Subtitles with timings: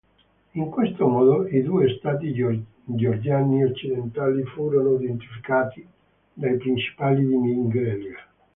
[0.55, 2.33] In questo modo, i due stati
[2.83, 5.87] georgiani occidentali furono unificati
[6.33, 8.17] dai principi di Mingrelia.